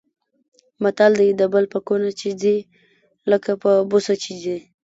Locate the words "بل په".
1.53-1.79